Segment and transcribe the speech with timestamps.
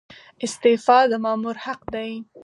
[0.45, 2.11] استعفا د مامور حق دی